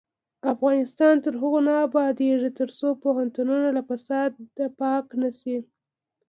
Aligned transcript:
افغانستان 0.53 1.15
تر 1.25 1.33
هغو 1.41 1.59
نه 1.67 1.73
ابادیږي، 1.87 2.49
ترڅو 2.59 2.87
پوهنتونونه 3.03 3.67
له 3.75 3.81
فساده 3.87 4.65
پاک 4.79 5.05
نشي. 5.21 5.57